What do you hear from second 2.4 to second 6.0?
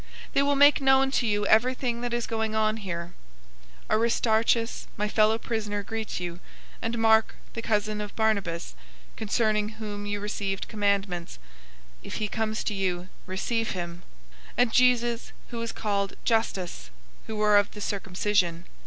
on here. 004:010 Aristarchus, my fellow prisoner